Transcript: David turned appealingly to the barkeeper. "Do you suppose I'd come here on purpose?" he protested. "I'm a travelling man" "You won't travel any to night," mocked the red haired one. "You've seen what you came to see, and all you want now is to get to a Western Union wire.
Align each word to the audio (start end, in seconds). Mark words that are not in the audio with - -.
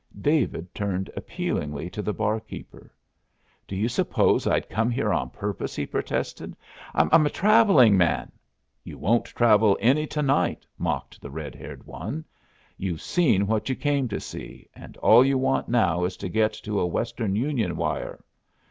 David 0.19 0.73
turned 0.73 1.11
appealingly 1.15 1.87
to 1.91 2.01
the 2.01 2.11
barkeeper. 2.11 2.91
"Do 3.67 3.75
you 3.75 3.87
suppose 3.87 4.47
I'd 4.47 4.67
come 4.67 4.89
here 4.89 5.13
on 5.13 5.29
purpose?" 5.29 5.75
he 5.75 5.85
protested. 5.85 6.55
"I'm 6.95 7.23
a 7.23 7.29
travelling 7.29 7.95
man" 7.97 8.31
"You 8.83 8.97
won't 8.97 9.25
travel 9.25 9.77
any 9.79 10.07
to 10.07 10.23
night," 10.23 10.65
mocked 10.79 11.21
the 11.21 11.29
red 11.29 11.53
haired 11.53 11.85
one. 11.85 12.25
"You've 12.77 13.03
seen 13.03 13.45
what 13.45 13.69
you 13.69 13.75
came 13.75 14.07
to 14.07 14.19
see, 14.19 14.67
and 14.75 14.97
all 14.97 15.23
you 15.23 15.37
want 15.37 15.69
now 15.69 16.03
is 16.05 16.17
to 16.17 16.29
get 16.29 16.53
to 16.53 16.79
a 16.79 16.87
Western 16.87 17.35
Union 17.35 17.75
wire. 17.77 18.23